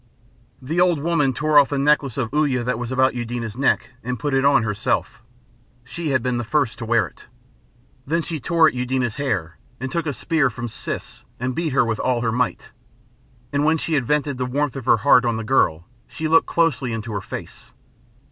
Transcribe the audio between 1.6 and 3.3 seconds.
the necklace of Uya that was about